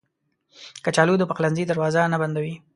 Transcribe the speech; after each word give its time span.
کچالو 0.85 1.13
د 1.19 1.23
پخلنځي 1.29 1.63
دروازه 1.67 2.01
نه 2.13 2.17
بندوي 2.21 2.55